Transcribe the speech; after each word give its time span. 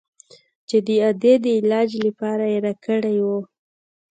چې 0.67 0.77
د 0.87 0.87
ادې 1.09 1.33
د 1.43 1.45
علاج 1.57 1.89
لپاره 2.05 2.45
يې 2.51 2.57
راکړى 2.65 3.17
و. 3.25 3.27